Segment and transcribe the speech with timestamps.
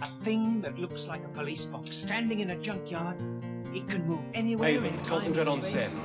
[0.00, 3.16] A thing that looks like a police box standing in a junkyard.
[3.74, 4.68] It can move anywhere.
[4.68, 5.88] Haven, in concentrate on space.
[5.88, 6.00] Sen.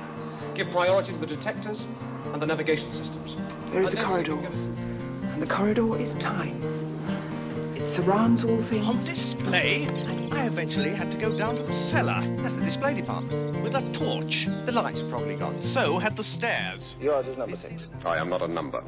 [0.54, 1.86] Give priority to the detectors
[2.32, 3.36] and the navigation systems.
[3.66, 6.56] There is a And then corridor, Sen can get us- and the corridor is time.
[7.76, 8.86] It surrounds all things.
[8.88, 9.10] On things.
[9.34, 9.86] display,
[10.32, 13.62] I eventually had to go down to the cellar That's the display department.
[13.62, 14.48] with a torch.
[14.64, 15.60] The lights are probably gone.
[15.60, 16.96] So had the stairs.
[16.98, 17.82] Yours is number six.
[18.06, 18.82] I am not a number.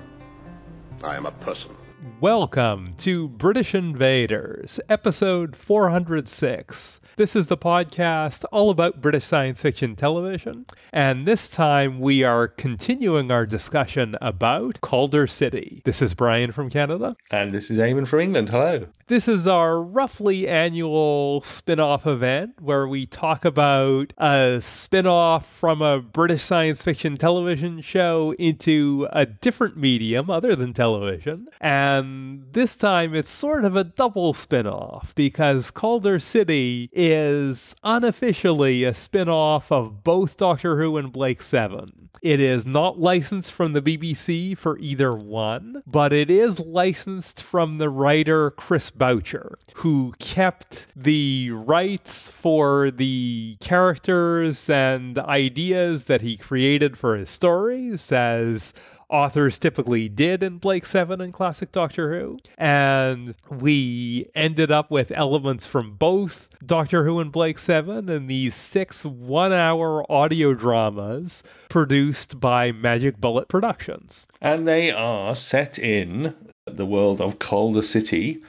[1.02, 1.76] I am a person.
[2.20, 7.00] Welcome to British Invaders, episode 406.
[7.16, 12.48] This is the podcast all about British science fiction television, and this time we are
[12.48, 15.80] continuing our discussion about Kaldor City.
[15.84, 17.14] This is Brian from Canada.
[17.30, 18.48] And this is Eamon from England.
[18.48, 18.88] Hello.
[19.06, 25.46] This is our roughly annual spin off event where we talk about a spin off
[25.46, 31.46] from a British science fiction television show into a different medium other than television.
[31.60, 38.84] And this time it's sort of a double spin off because Kaldor City is unofficially
[38.84, 42.04] a spin off of both Doctor Who and Blake 7.
[42.22, 47.76] It is not licensed from the BBC for either one, but it is licensed from
[47.76, 56.38] the writer Chris Boucher, who kept the rights for the characters and ideas that he
[56.38, 58.72] created for his stories as
[59.08, 62.38] authors typically did in Blake 7 and classic Doctor Who.
[62.56, 68.54] And we ended up with elements from both Doctor Who and Blake 7 and these
[68.54, 74.26] six one hour audio dramas produced by Magic Bullet Productions.
[74.40, 76.34] And they are set in
[76.66, 78.42] the world of Kaldor City,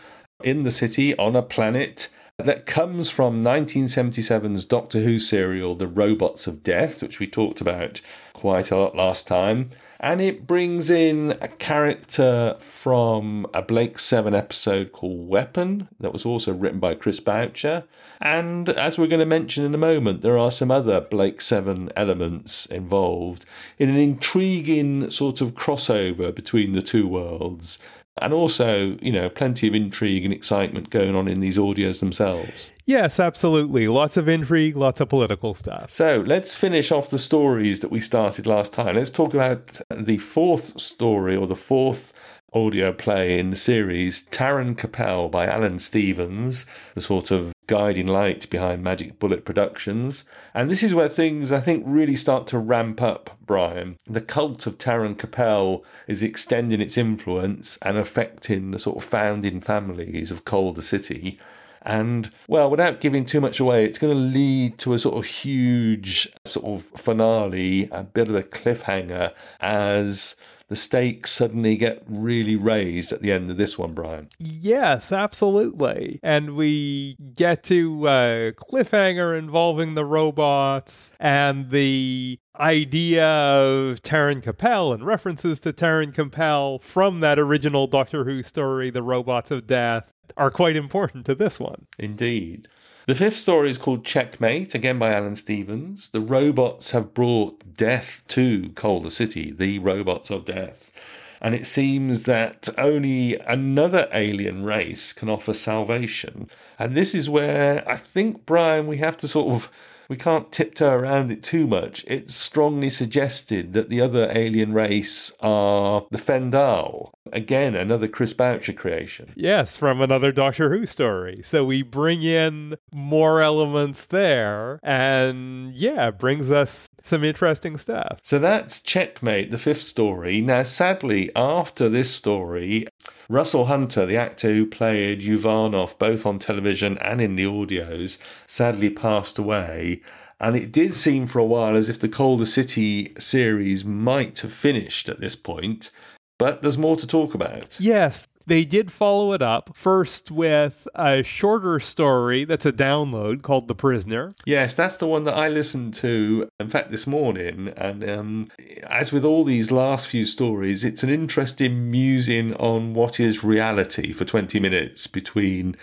[0.44, 6.48] in the city on a planet that comes from 1977's Doctor Who serial, The Robots
[6.48, 8.02] of Death, which we talked about
[8.34, 9.70] quite a lot last time.
[10.00, 16.26] And it brings in a character from a Blake 7 episode called Weapon, that was
[16.26, 17.86] also written by Chris Boucher.
[18.20, 21.92] And as we're going to mention in a moment, there are some other Blake 7
[21.96, 23.46] elements involved
[23.78, 27.80] in an intriguing sort of crossover between the two worlds.
[28.22, 32.72] And also, you know, plenty of intrigue and excitement going on in these audios themselves.
[32.86, 33.88] Yes, absolutely.
[33.88, 35.90] Lots of intrigue, lots of political stuff.
[35.90, 38.96] So let's finish off the stories that we started last time.
[38.96, 42.14] Let's talk about the fourth story or the fourth
[42.54, 48.50] audio play in the series, Taren Capel by Alan Stevens, the sort of guiding light
[48.50, 50.24] behind Magic Bullet Productions.
[50.54, 53.98] And this is where things, I think, really start to ramp up, Brian.
[54.06, 59.62] The cult of Taren Capel is extending its influence and affecting the sort of founding
[59.62, 61.40] families of Kaldor City.
[61.86, 65.26] And well, without giving too much away, it's going to lead to a sort of
[65.26, 70.36] huge sort of finale, a bit of a cliffhanger as
[70.68, 74.28] the stakes suddenly get really raised at the end of this one, Brian.
[74.40, 76.20] Yes, absolutely.
[76.24, 84.94] And we get to a cliffhanger involving the robots and the idea of Taren Capel
[84.94, 90.12] and references to Taren Capel from that original Doctor Who story, The Robots of Death,
[90.38, 91.86] are quite important to this one.
[92.00, 92.68] Indeed.
[93.08, 96.10] The fifth story is called Checkmate, again by Alan Stevens.
[96.10, 100.92] The robots have brought death to Kaldor City, the robots of death.
[101.40, 106.50] And it seems that only another alien race can offer salvation.
[106.80, 109.72] And this is where I think, Brian, we have to sort of.
[110.10, 112.04] We can't tiptoe around it too much.
[112.08, 117.12] It's strongly suggested that the other alien race are the Fendahl.
[117.32, 119.34] Again, another Chris Boucher creation.
[119.36, 121.42] Yes, from another Doctor Who story.
[121.44, 128.20] So we bring in more elements there, and yeah, brings us some interesting stuff.
[128.22, 130.42] So that's Checkmate, the fifth story.
[130.42, 132.88] Now, sadly, after this story,
[133.28, 138.18] Russell Hunter, the actor who played Uvanov both on television and in the audios,
[138.48, 140.02] sadly passed away.
[140.40, 144.54] And it did seem for a while as if the Kaldor City series might have
[144.54, 145.92] finished at this point,
[146.38, 147.80] but there's more to talk about.
[147.80, 153.68] Yes, they did follow it up first with a shorter story that's a download called
[153.68, 154.34] The Prisoner.
[154.46, 157.74] Yes, that's the one that I listened to, in fact, this morning.
[157.76, 158.52] And um,
[158.84, 164.14] as with all these last few stories, it's an interesting musing on what is reality
[164.14, 165.76] for 20 minutes between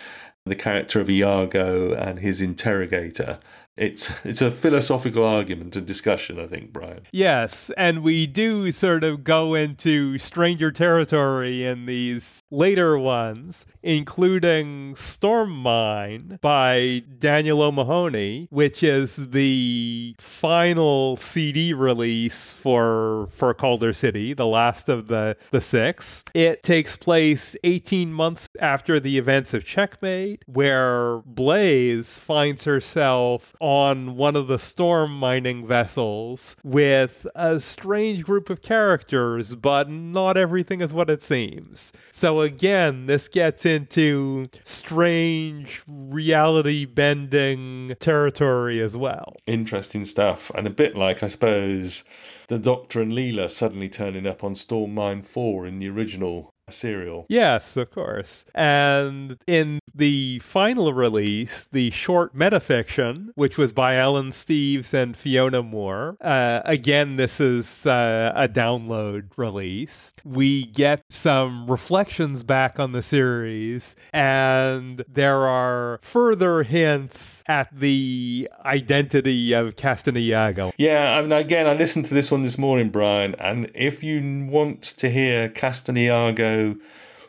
[0.45, 3.39] the character of Iago and his interrogator.
[3.77, 7.03] it's it's a philosophical argument and discussion, I think, Brian.
[7.11, 14.95] Yes, and we do sort of go into stranger territory in these later ones, including
[14.95, 24.33] Storm Mine by Daniel O'Mahony, which is the final CD release for for Kaldor City,
[24.33, 26.23] the last of the the six.
[26.35, 34.15] It takes place 18 months after the events of Checkmate, where Blayes finds herself on
[34.15, 40.81] one of the storm mining vessels with a strange group of characters, but not everything
[40.81, 41.91] is what it seems.
[42.11, 49.35] So again, this gets into strange reality bending territory as well.
[49.47, 52.03] Interesting stuff, and a bit like, I suppose,
[52.49, 57.25] the Doctor and Leela suddenly turning up on Storm Mine 4 in the original serial.
[57.29, 58.45] Yes, of course.
[58.55, 65.61] And in the final release, the short metafiction, which was by Alan Stevens and Fiona
[65.61, 70.13] Moore, uh, again, this is uh, a download release.
[70.23, 78.49] We get some reflections back on the series, and there are further hints at the
[78.65, 80.71] identity of Kaston Iago.
[80.77, 84.47] Yeah, I mean, again, I listened to this one this morning, Brian, and if you
[84.49, 86.52] want to hear Kaston Iago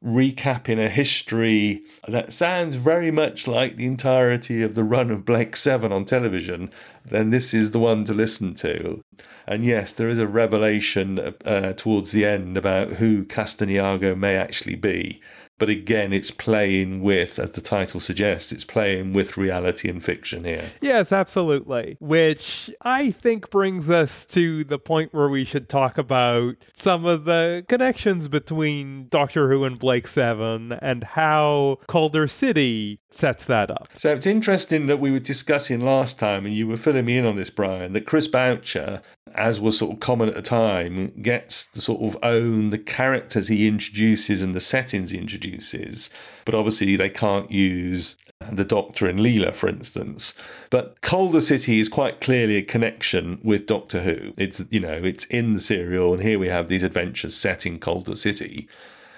[0.05, 5.56] recapping a history that sounds very much like the entirety of the run of Blake
[5.56, 6.71] Seven on television,
[7.06, 9.03] then this is the one to listen to.
[9.47, 14.37] And yes, there is a revelation uh, towards the end about who Kaston Iago may
[14.37, 15.21] actually be.
[15.59, 20.45] But again, it's playing with, as the title suggests, it's playing with reality and fiction
[20.45, 20.65] here.
[20.81, 21.97] Yes, absolutely.
[22.01, 27.25] Which I think brings us to the point where we should talk about some of
[27.25, 33.89] the connections between Doctor Who and Blake Seven and how Kaldor City sets that up.
[33.97, 37.27] So it's interesting that we were discussing last time, and you were filling me in
[37.27, 39.03] on this, Brian, that Chris Boucher,
[39.34, 43.48] as was sort of common at the time, gets to sort of own the characters
[43.48, 46.10] he introduces and the settings he introduces.
[46.44, 48.16] But obviously, they can't use
[48.50, 50.34] the Doctor and Leela, for instance.
[50.70, 54.34] But Kaldor City is quite clearly a connection with Doctor Who.
[54.36, 57.78] It's you know it's in the serial, and here we have these adventures set in
[57.78, 58.69] Kaldor City.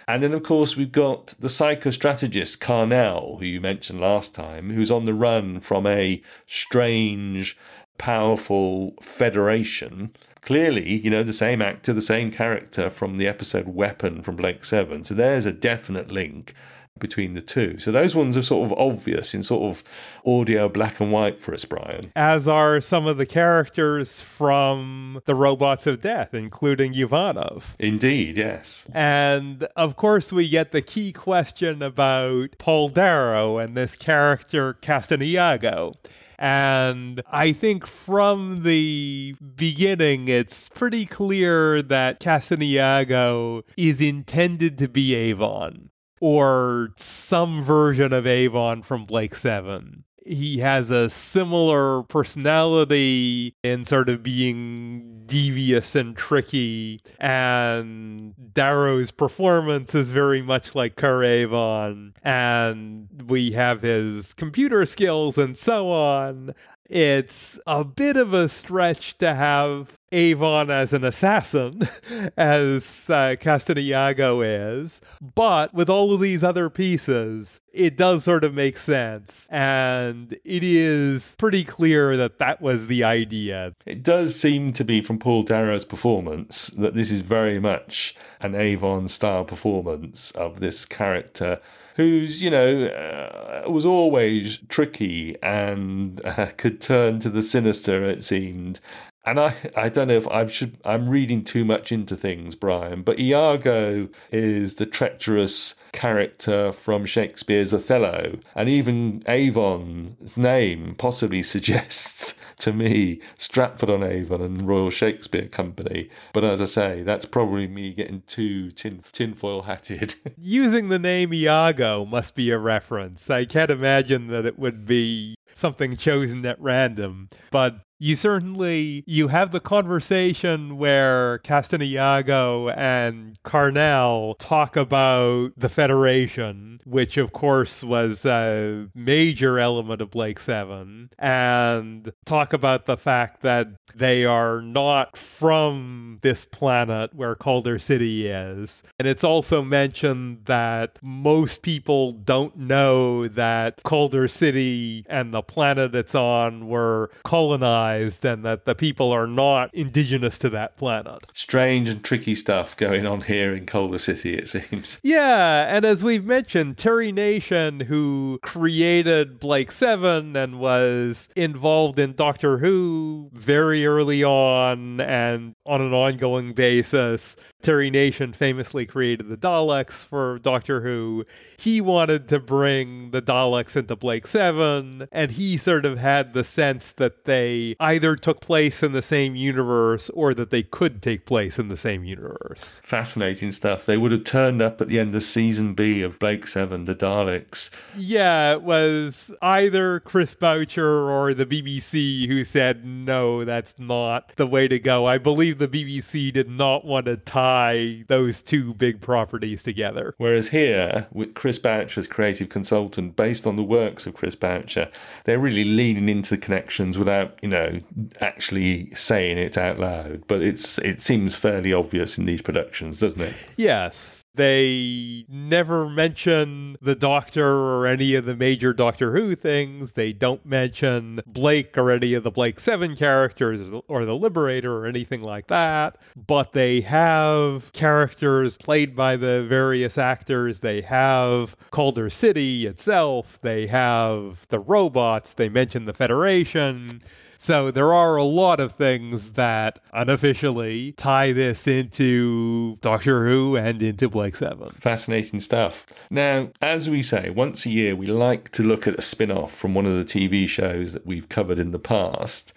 [0.08, 4.90] And then, of course, we've got the psychostrategist Carnell, who you mentioned last time, who's
[4.90, 7.58] on the run from a strange,
[7.98, 10.12] powerful federation.
[10.42, 14.64] Clearly, you know, the same actor, the same character from the episode Weapon from Blake
[14.64, 15.02] Seven.
[15.02, 16.54] So there's a definite link
[16.98, 17.78] between the two.
[17.78, 19.84] So those ones are sort of obvious in sort of
[20.24, 22.12] audio black and white for us, Brian.
[22.16, 27.76] As are some of the characters from the Robots of Death, including Uvanov.
[27.78, 28.86] Indeed, yes.
[28.92, 35.22] And of course, we get the key question about Paul Darrow and this character Kaston
[35.22, 35.94] Iago.
[36.38, 44.88] And I think from the beginning, it's pretty clear that Kaston Iago is intended to
[44.88, 45.90] be Avon
[46.20, 54.08] or some version of Avon from Blake 7 he has a similar personality in sort
[54.08, 57.00] of being devious and tricky.
[57.18, 62.14] And Darrow's performance is very much like Avon.
[62.22, 66.54] And we have his computer skills and so on.
[66.88, 71.88] It's a bit of a stretch to have Avon as an assassin,
[72.36, 75.00] as uh, Kaston Iago is,
[75.34, 79.46] but with all of these other pieces, it does sort of make sense.
[79.50, 83.74] And it is pretty clear that that was the idea.
[83.84, 88.54] It does seem to be from Paul Darrow's performance that this is very much an
[88.54, 91.60] Avon style performance of this character
[91.96, 98.22] who's you know uh, was always tricky and uh, could turn to the sinister it
[98.22, 98.80] seemed
[99.26, 103.02] and I, I don't know if I should I'm reading too much into things, Brian,
[103.02, 112.38] but Iago is the treacherous character from Shakespeare's Othello, and even Avon's name possibly suggests
[112.58, 116.08] to me Stratford on Avon and Royal Shakespeare Company.
[116.32, 120.14] But as I say, that's probably me getting too tin tinfoil hatted.
[120.38, 123.28] Using the name Iago must be a reference.
[123.28, 127.28] I can't imagine that it would be something chosen at random.
[127.50, 135.68] But you certainly you have the conversation where Kaston Iago and Carnell talk about the
[135.68, 142.96] Federation, which of course was a major element of Blake Seven, and talk about the
[142.96, 148.82] fact that they are not from this planet where Kaldor City is.
[148.98, 155.94] And it's also mentioned that most people don't know that Kaldor City and the planet
[155.94, 161.26] it's on were colonized and that the people are not indigenous to that planet.
[161.32, 164.98] Strange and tricky stuff going on here in Kaldor City, it seems.
[165.02, 172.14] Yeah, and as we've mentioned, Terry Nation, who created Blake Seven and was involved in
[172.14, 179.36] Doctor Who very early on and on an ongoing basis, Terry Nation famously created the
[179.36, 181.24] Daleks for Doctor Who.
[181.56, 186.44] He wanted to bring the Daleks into Blake 7, and he sort of had the
[186.44, 191.26] sense that they either took place in the same universe or that they could take
[191.26, 192.80] place in the same universe.
[192.84, 193.84] Fascinating stuff.
[193.84, 196.94] They would have turned up at the end of season B of Blake 7, the
[196.94, 197.70] Daleks.
[197.96, 204.46] Yeah, it was either Chris Boucher or the BBC who said, no, that's not the
[204.46, 205.06] way to go.
[205.06, 210.14] I believe the BBC did not want to tie tie those two big properties together.
[210.18, 214.88] Whereas here, with Chris Boucher's creative consultant, based on the works of Chris Boucher,
[215.24, 217.80] they're really leaning into the connections without, you know,
[218.20, 220.24] actually saying it out loud.
[220.26, 223.34] But it's it seems fairly obvious in these productions, doesn't it?
[223.56, 224.15] Yes.
[224.36, 229.92] They never mention the Doctor or any of the major Doctor Who things.
[229.92, 234.86] They don't mention Blake or any of the Blake 7 characters or the Liberator or
[234.86, 235.96] anything like that.
[236.14, 240.60] But they have characters played by the various actors.
[240.60, 243.38] They have Kaldor City itself.
[243.40, 245.32] They have the robots.
[245.32, 247.02] They mention the Federation.
[247.38, 253.82] So there are a lot of things that unofficially tie this into Doctor Who and
[253.82, 254.70] into Blake 7.
[254.70, 255.86] Fascinating stuff.
[256.10, 259.54] Now, as we say, once a year we like to look at a spin off
[259.54, 262.52] from one of the TV shows that we've covered in the past.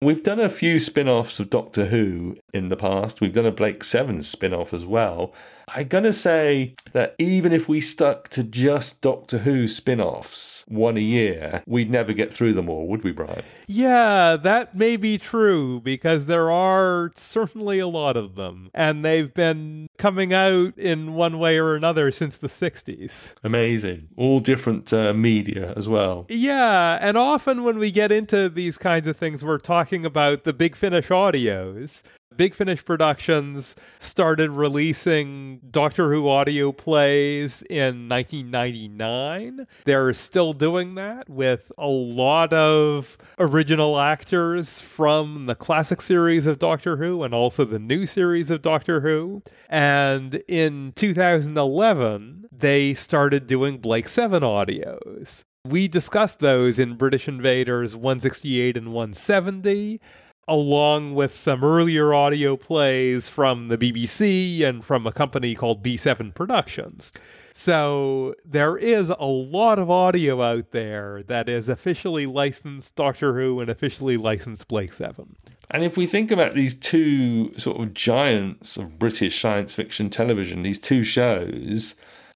[0.00, 3.20] We've done a few spin offs of Doctor Who in the past.
[3.20, 5.32] We've done a Blake 7 spin off as well.
[5.68, 10.64] I'm going to say that even if we stuck to just Doctor Who spin offs,
[10.68, 13.42] one a year, we'd never get through them all, would we, Brian?
[13.66, 18.70] Yeah, that may be true because there are certainly a lot of them.
[18.74, 23.32] And they've been coming out in one way or another since the 60s.
[23.42, 24.08] Amazing.
[24.16, 26.26] All different uh, media as well.
[26.28, 30.52] Yeah, and often when we get into these kinds of things, we're talking about the
[30.52, 32.02] Big Finish audios.
[32.36, 39.66] Big Finish Productions started releasing Doctor Who audio plays in 1999.
[39.84, 46.58] They're still doing that with a lot of original actors from the classic series of
[46.58, 49.42] Doctor Who and also the new series of Doctor Who.
[49.68, 55.44] And in 2011, they started doing Blake 7 audios.
[55.64, 60.00] We discussed those in British Invaders 168 and 170
[60.48, 66.34] along with some earlier audio plays from the BBC and from a company called B7
[66.34, 67.12] Productions.
[67.54, 73.60] So there is a lot of audio out there that is officially licensed Doctor Who
[73.60, 75.36] and officially licensed Blake 7.
[75.70, 80.62] And if we think about these two sort of giants of British science fiction television,
[80.62, 81.94] these two shows,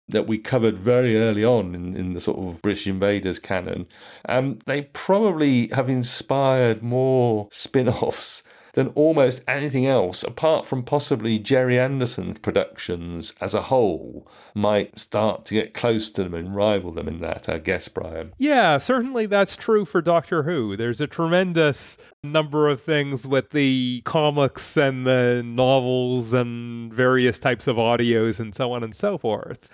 [0.09, 3.87] that we covered very early on in, in the sort of British Invaders canon,
[4.29, 8.43] um, they probably have inspired more spin offs
[8.77, 15.47] than almost anything else, apart from possibly Gerry Anderson's productions as a whole, might start
[15.47, 18.35] to get close to them and rival them in that, I guess, Brian.
[18.37, 20.77] Yeah, certainly that's true for Doctor Who.
[20.77, 27.67] There's a tremendous number of things with the comics and the novels and various types
[27.67, 29.71] of audios and so on and so forth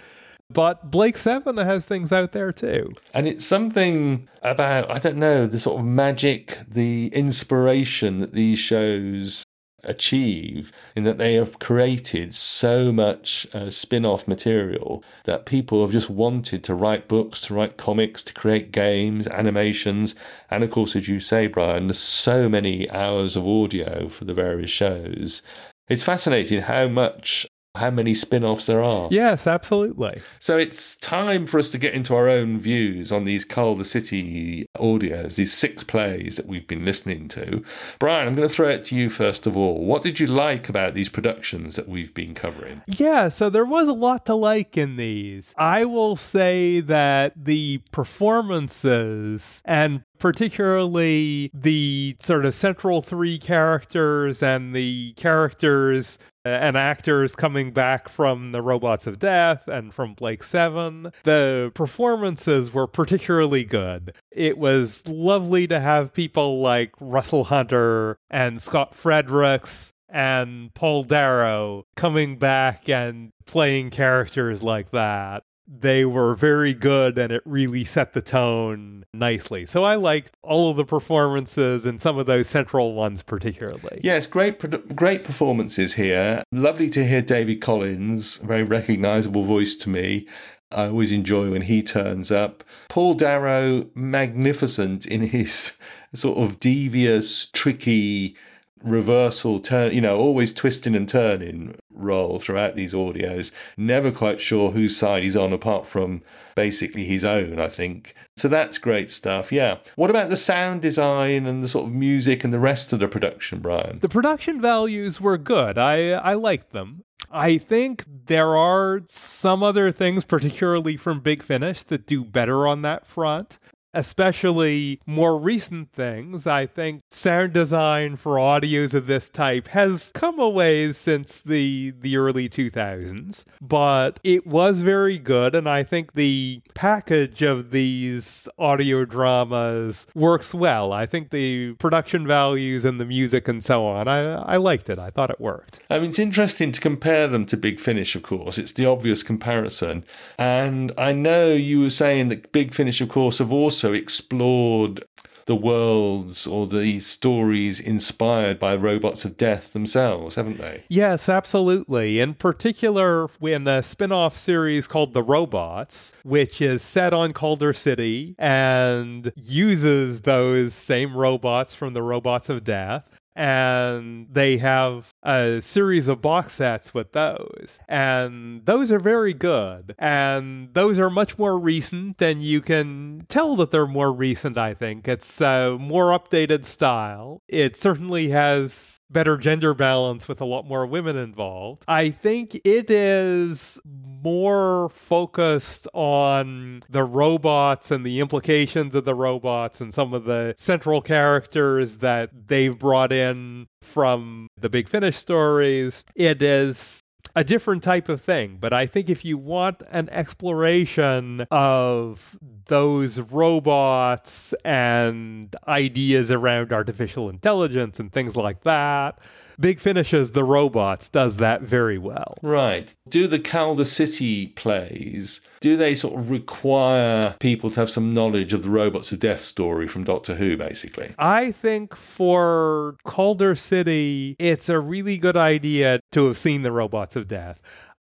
[0.52, 2.94] but Blake Seven has things out there too.
[3.14, 8.58] And it's something about, I don't know, the sort of magic, the inspiration that these
[8.58, 9.44] shows
[9.84, 15.90] achieve in that they have created so much uh, spin off material that people have
[15.90, 20.14] just wanted to write books, to write comics, to create games, animations.
[20.50, 24.34] And of course, as you say, Brian, there's so many hours of audio for the
[24.34, 25.42] various shows.
[25.88, 29.08] It's fascinating how much how many spin offs there are.
[29.10, 30.20] Yes, absolutely.
[30.40, 34.66] So it's time for us to get into our own views on these Kaldor City
[34.76, 37.64] audios, these six plays that we've been listening to.
[37.98, 39.84] Brian, I'm going to throw it to you first of all.
[39.84, 42.82] What did you like about these productions that we've been covering?
[42.86, 45.54] Yeah, so there was a lot to like in these.
[45.56, 54.72] I will say that the performances and particularly the sort of central three characters and
[54.72, 60.44] the characters uh, and actors coming back from the Robots of Death and from Blake
[60.44, 61.10] 7.
[61.24, 64.14] The performances were particularly good.
[64.30, 71.84] It was lovely to have people like Russell Hunter and Scott Fredericks and Paul Darrow
[71.96, 78.12] coming back and playing characters like that they were very good and it really set
[78.12, 79.66] the tone nicely.
[79.66, 84.00] So I liked all of the performances and some of those central ones particularly.
[84.02, 86.42] Yes, great great performances here.
[86.52, 90.26] Lovely to hear David Collins, very recognizable voice to me.
[90.70, 92.64] I always enjoy when he turns up.
[92.88, 95.76] Paul Darrow, magnificent in his
[96.14, 98.36] sort of devious, tricky
[98.82, 103.52] reversal turn, you know, always twisting and turning role throughout these audios.
[103.76, 106.22] Never quite sure whose side he's on, apart from
[106.54, 108.14] basically his own, I think.
[108.36, 109.52] So that's great stuff.
[109.52, 109.78] Yeah.
[109.96, 113.08] What about the sound design and the sort of music and the rest of the
[113.08, 113.98] production, Brian?
[114.00, 115.78] The production values were good.
[115.78, 117.04] I I liked them.
[117.30, 122.82] I think there are some other things, particularly from Big Finish, that do better on
[122.82, 123.58] that front
[123.94, 126.46] especially more recent things.
[126.46, 131.92] I think sound design for audios of this type has come a ways since the
[132.00, 138.48] the early 2000s, but it was very good and I think the package of these
[138.58, 140.92] audio dramas works well.
[140.92, 144.98] I think the production values and the music and so on, I I liked it.
[144.98, 145.80] I thought it worked.
[145.90, 148.58] I mean it's interesting to compare them to Big Finish of course.
[148.58, 150.04] It's the obvious comparison.
[150.38, 155.04] And I know you were saying that Big Finish of course have also also explored
[155.46, 160.84] the worlds or the stories inspired by robots of death themselves, haven't they?
[160.88, 162.20] Yes, absolutely.
[162.20, 167.76] In particular, in a spin off series called The Robots, which is set on Kaldor
[167.76, 175.60] City and uses those same robots from the Robots of Death and they have a
[175.62, 177.78] series of box sets with those.
[177.88, 179.94] And those are very good.
[179.98, 184.74] And those are much more recent and you can tell that they're more recent i
[184.74, 185.08] think.
[185.08, 187.42] It's a more updated style.
[187.48, 191.84] It certainly has better gender balance with a lot more women involved.
[191.86, 199.80] I think it is more focused on the robots and the implications of the robots
[199.80, 206.04] and some of the central characters that they've brought in from the Big Finish stories.
[206.14, 207.01] It is
[207.34, 208.58] a different type of thing.
[208.60, 212.36] But I think if you want an exploration of
[212.66, 219.18] those robots and ideas around artificial intelligence and things like that,
[219.58, 222.38] Big Finishes The Robots does that very well.
[222.42, 222.94] Right.
[223.08, 228.52] Do the Kaldor City plays, do they sort of require people to have some knowledge
[228.52, 231.14] of the Robots of Death story from Doctor Who, basically?
[231.18, 237.16] I think for Kaldor City, it's a really good idea to have seen the Robots
[237.16, 237.60] of Death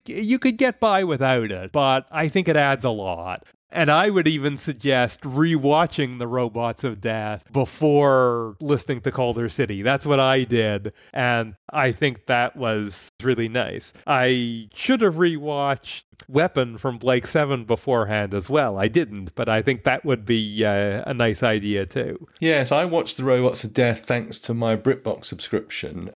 [0.10, 3.44] you could get by without it, but I think it adds a lot.
[3.70, 9.82] And I would even suggest rewatching the Robots of Death before listening to Kaldor City.
[9.82, 13.94] That's what I did, and I think that was really nice.
[14.06, 18.78] I should have rewatched Weapon from Blake 7 beforehand as well.
[18.78, 22.28] I didn't, but I think that would be uh, a nice idea too.
[22.40, 26.12] Yes, I watched the Robots of Death thanks to my BritBox subscription.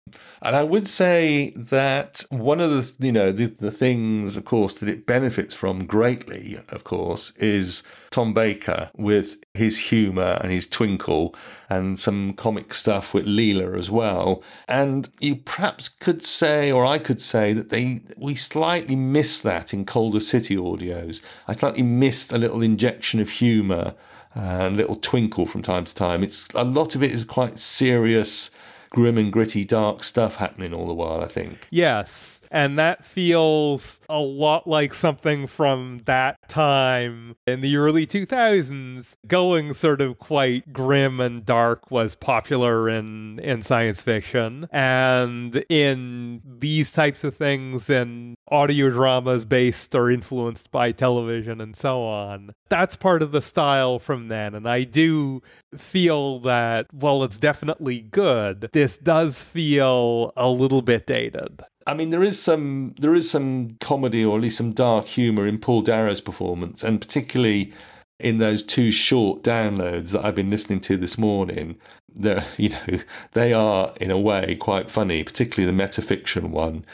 [0.42, 4.74] And I would say that one of the, you know, the, the things, of course,
[4.74, 10.66] that it benefits from greatly, of course, is Tom Baker with his humour and his
[10.66, 11.34] twinkle
[11.68, 14.42] and some comic stuff with Leela as well.
[14.66, 19.74] And you perhaps could say, or I could say, that they we slightly miss that
[19.74, 21.20] in Kaldor City audios.
[21.46, 23.94] I slightly missed a little injection of humour
[24.34, 26.22] and a little twinkle from time to time.
[26.22, 28.50] It's a lot of it is quite serious,
[28.90, 31.20] grim and gritty, dark stuff happening all the while.
[31.20, 31.66] I think.
[31.70, 39.14] Yes and that feels a lot like something from that time in the early 2000s.
[39.26, 44.66] Going sort of quite grim and dark was popular in, in science fiction.
[44.72, 51.76] And in these types of things, in audio dramas based or influenced by television and
[51.76, 54.54] so on, that's part of the style from then.
[54.54, 55.42] And I do
[55.76, 61.62] feel that while it's definitely good, this does feel a little bit dated.
[61.88, 65.46] I mean, there is some there is some comedy or at least some dark humour
[65.46, 67.72] in Paul Darrow's performance, and particularly
[68.20, 71.76] in those two short downloads that I've been listening to this morning.
[72.14, 72.98] They're, you know,
[73.32, 76.84] they are in a way quite funny, particularly the metafiction one.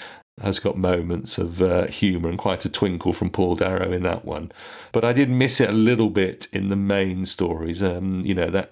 [0.40, 4.24] has got moments of uh, humour and quite a twinkle from Paul Darrow in that
[4.24, 4.52] one.
[4.92, 7.82] But I did miss it a little bit in the main stories.
[7.82, 8.70] Um, you know that.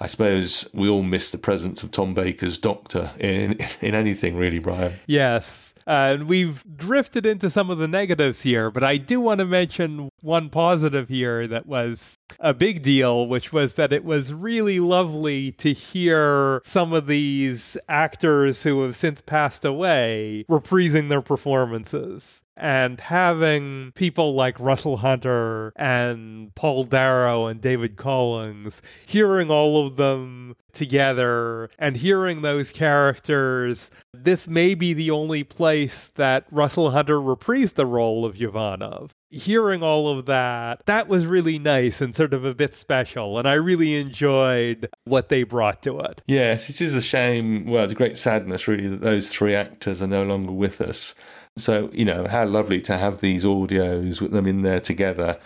[0.00, 4.58] I suppose we all miss the presence of Tom Baker's Doctor in in anything, really,
[4.58, 4.94] Brian.
[5.06, 5.74] Yes.
[5.86, 10.09] And we've drifted into some of the negatives here, but I do want to mention
[10.22, 15.52] one positive here that was a big deal, which was that it was really lovely
[15.52, 22.42] to hear some of these actors who have since passed away reprising their performances.
[22.56, 29.96] And having people like Russell Hunter and Paul Darrow and David Collins, hearing all of
[29.96, 37.16] them together and hearing those characters, this may be the only place that Russell Hunter
[37.16, 42.34] reprised the role of Uvanov hearing all of that, that was really nice and sort
[42.34, 43.38] of a bit special.
[43.38, 46.22] And I really enjoyed what they brought to it.
[46.26, 47.66] Yes, it is a shame.
[47.66, 51.14] Well, it's a great sadness, really, that those three actors are no longer with us.
[51.56, 55.38] So, you know, how lovely to have these audios with them in there together.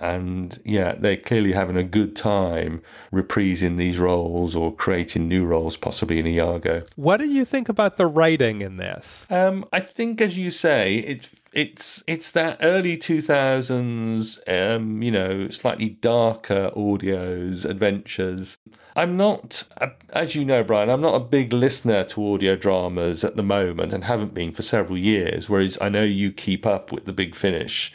[0.00, 5.76] And yeah, they're clearly having a good time reprising these roles or creating new roles,
[5.76, 6.84] possibly in Iago.
[6.96, 9.26] What do you think about the writing in this?
[9.30, 14.38] Um, I think, as you say, it it's it's that early 2000s
[14.76, 18.58] um you know slightly darker audios adventures
[18.96, 19.64] i'm not
[20.10, 23.94] as you know brian i'm not a big listener to audio dramas at the moment
[23.94, 27.34] and haven't been for several years whereas i know you keep up with the big
[27.34, 27.92] finish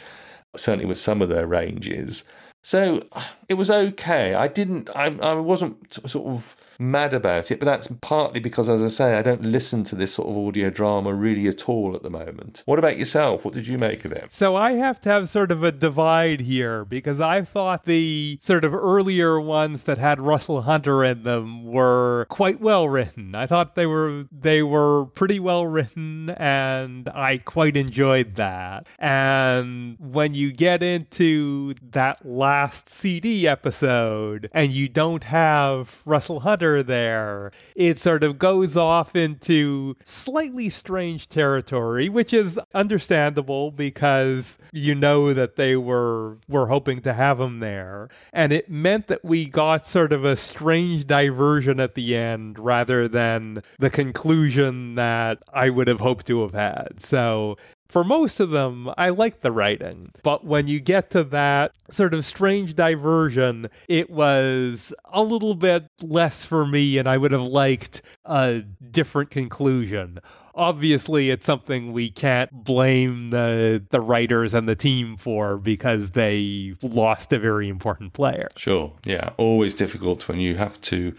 [0.56, 2.24] certainly with some of their ranges.
[2.62, 3.06] So
[3.48, 4.34] it was okay.
[4.34, 8.82] I didn't i, I wasn't sort of mad about it, but that's partly because, as
[8.82, 12.02] I say, I don't listen to this sort of audio drama really at all at
[12.02, 12.62] the moment.
[12.66, 13.44] What about yourself?
[13.44, 14.32] What did you make of it?
[14.32, 18.64] So I have to have sort of a divide here because I thought the sort
[18.64, 23.34] of earlier ones that had Russell Hunter in them were quite well written.
[23.34, 28.86] I thought they were they were pretty well written and I quite enjoyed that.
[28.98, 36.63] And when you get into that last CD episode and you don't have Russell Hunter
[36.82, 44.94] there, it sort of goes off into slightly strange territory, which is understandable because you
[44.94, 48.08] know that they were were hoping to have him there.
[48.32, 53.08] And it meant that we got sort of a strange diversion at the end rather
[53.08, 57.00] than the conclusion that I would have hoped to have had.
[57.00, 57.56] So
[57.94, 60.10] for most of them, I like the writing.
[60.24, 65.86] But when you get to that sort of strange diversion, it was a little bit
[66.02, 70.18] less for me, and I would have liked a different conclusion.
[70.56, 76.74] Obviously, it's something we can't blame the the writers and the team for because they
[76.82, 78.48] lost a very important player.
[78.56, 81.14] Sure, yeah, always difficult when you have to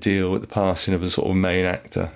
[0.00, 2.10] deal with the passing of a sort of main actor.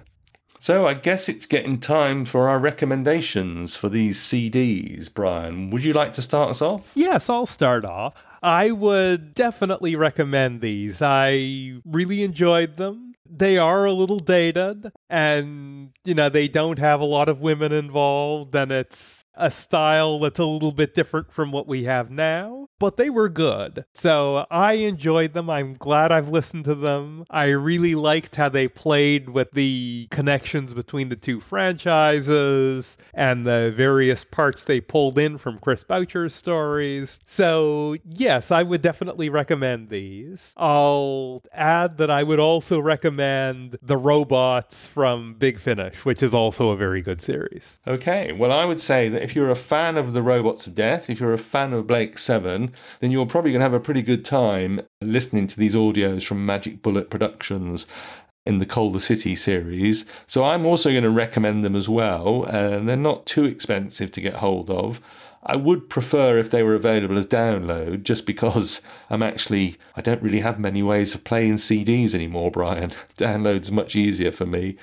[0.59, 5.13] So I guess it's getting time for our recommendations for these CDs.
[5.13, 6.91] Brian, would you like to start us off?
[6.95, 8.15] Yes, I'll start off.
[8.43, 11.03] I would definitely recommend these.
[11.03, 13.15] I really enjoyed them.
[13.29, 17.73] They are a little dated and, you know, they don't have a lot of women
[17.73, 22.66] involved and it's a style that's a little bit different from what we have now,
[22.79, 23.85] but they were good.
[23.93, 25.49] So I enjoyed them.
[25.49, 27.25] I'm glad I've listened to them.
[27.31, 33.73] I really liked how they played with the connections between the two franchises and the
[33.77, 37.19] various parts they pulled in from Chris Boucher's stories.
[37.27, 40.53] So, yes, I would definitely recommend these.
[40.57, 46.71] I'll add that I would also recommend The Robots from Big Finish, which is also
[46.71, 47.81] a very good series.
[47.87, 51.09] Okay, well, I would say that if you're a fan of the Robots of Death,
[51.09, 52.66] if you're a fan of Blake Seven,
[53.01, 56.47] then you're probably going to have a pretty good time listening to these audios from
[56.47, 57.87] Magic Bullet Productions
[58.47, 60.07] in the Kaldor City series.
[60.27, 64.21] So I'm also going to recommend them as well, and they're not too expensive to
[64.21, 65.01] get hold of.
[65.49, 70.23] I would prefer if they were available as download, just because I'm actually I don't
[70.23, 72.93] really have many ways of playing CDs anymore, Brian.
[73.17, 74.77] Download's much easier for me,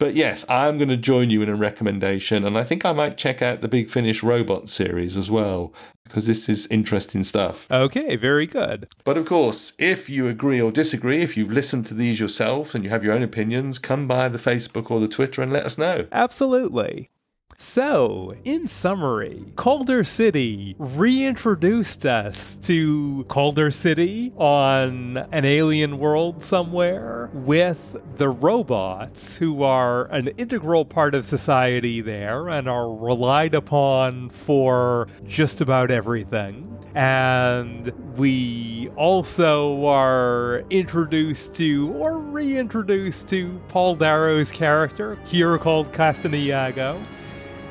[0.00, 3.18] but yes, I'm going to join you in a recommendation, and I think I might
[3.18, 5.72] check out the Big Finish Robot series as well,
[6.04, 7.68] because this is interesting stuff.
[7.70, 8.88] Okay, very good.
[9.04, 12.82] But of course, if you agree or disagree, if you've listened to these yourself and
[12.82, 15.78] you have your own opinions, come by the Facebook or the Twitter and let us
[15.78, 16.06] know.
[16.10, 17.10] Absolutely.
[17.62, 27.28] So, in summary, Kaldor City reintroduced us to Kaldor City on an alien world somewhere
[27.34, 34.30] with the robots who are an integral part of society there and are relied upon
[34.30, 36.66] for just about everything.
[36.94, 46.34] And we also are introduced to or reintroduced to Paul Darrow's character, here called Kaston
[46.34, 46.98] Iago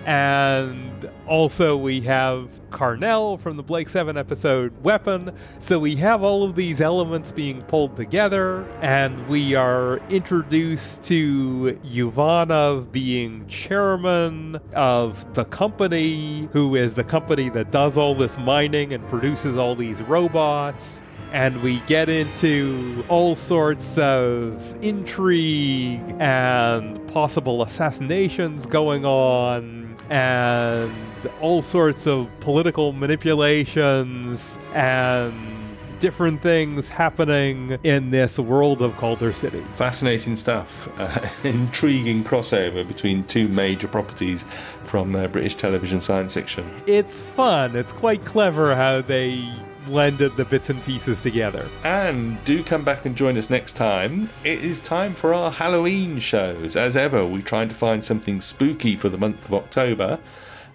[0.05, 5.31] And also, we have Carnell from the Blake 7 episode Weapon.
[5.59, 11.79] So we have all of these elements being pulled together, and we are introduced to
[11.83, 18.93] Uvanov being chairman of the company, who is the company that does all this mining
[18.93, 27.61] and produces all these robots and we get into all sorts of intrigue and possible
[27.61, 29.78] assassinations going on
[30.09, 30.93] and
[31.41, 35.59] all sorts of political manipulations and
[35.99, 39.63] different things happening in this world of Kaldor City.
[39.75, 40.87] Fascinating stuff.
[40.97, 44.45] Uh, intriguing crossover between two major properties
[44.83, 46.69] from uh, British television science fiction.
[46.87, 47.75] It's fun.
[47.75, 49.51] It's quite clever how they
[49.89, 51.67] blended the bits and pieces together.
[51.83, 54.29] And do come back and join us next time.
[54.43, 56.75] It is time for our Halloween shows.
[56.75, 60.19] As ever, we're trying to find something spooky for the month of October.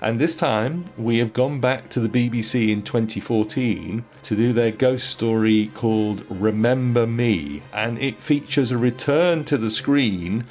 [0.00, 4.72] And this time, we have gone back to the BBC in 2014 to do their
[4.72, 7.62] ghost story called Remember Me.
[7.72, 10.44] And it features a return to the screen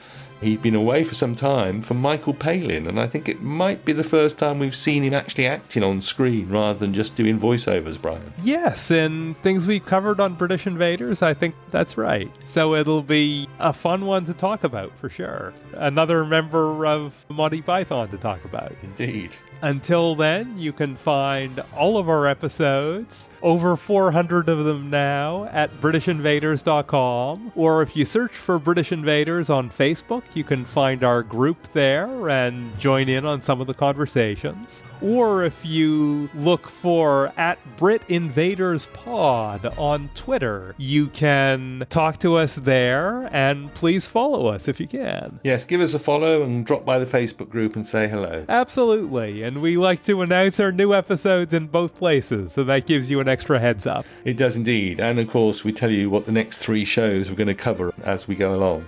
[0.44, 3.94] He'd been away for some time from Michael Palin, and I think it might be
[3.94, 8.02] the first time we've seen him actually acting on screen rather than just doing voiceovers,
[8.02, 8.34] Brian.
[8.44, 12.30] Yes, and things we've covered on British Invaders, I think that's right.
[12.46, 15.54] So it'll be a fun one to talk about for sure.
[15.74, 18.74] Another member of Monty Python to talk about.
[18.84, 19.32] Indeed.
[19.62, 25.72] Until then, you can find all of our episodes, over 400 of them now, at
[25.80, 27.54] BritishInvaders.com.
[27.56, 32.30] Or if you search for British Invaders on Facebook, you can find our group there
[32.30, 34.84] and join in on some of the conversations.
[35.02, 42.36] Or if you look for at Brit Invaders Pod on Twitter, you can talk to
[42.36, 45.40] us there and please follow us if you can.
[45.44, 48.46] Yes, give us a follow and drop by the Facebook group and say hello.
[48.48, 49.44] Absolutely.
[49.44, 53.20] And we like to announce our new episodes in both places, so that gives you
[53.20, 54.06] an extra heads up.
[54.24, 55.00] It does indeed.
[55.00, 57.94] And of course, we tell you what the next three shows we're going to cover
[58.04, 58.86] as we go along.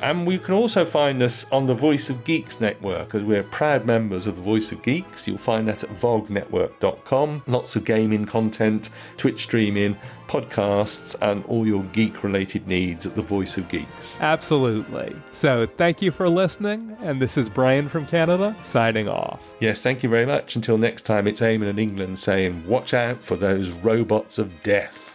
[0.00, 3.84] And you can also find us on the Voice of Geeks network, as we're proud
[3.84, 5.26] members of the Voice of Geeks.
[5.26, 7.42] You'll find that at vognetwork.com.
[7.46, 9.96] Lots of gaming content, Twitch streaming,
[10.28, 14.18] podcasts, and all your geek related needs at the Voice of Geeks.
[14.20, 15.16] Absolutely.
[15.32, 16.96] So thank you for listening.
[17.00, 19.42] And this is Brian from Canada signing off.
[19.60, 20.54] Yes, thank you very much.
[20.56, 25.07] Until next time, it's Eamon in England saying, watch out for those robots of death.